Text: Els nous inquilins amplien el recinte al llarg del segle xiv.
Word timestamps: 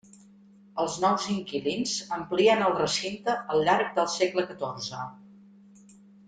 Els 0.83 0.93
nous 1.01 1.27
inquilins 1.33 1.93
amplien 2.17 2.63
el 2.69 2.73
recinte 2.79 3.37
al 3.57 3.61
llarg 3.69 3.93
del 4.01 4.11
segle 4.15 4.47
xiv. 4.87 5.95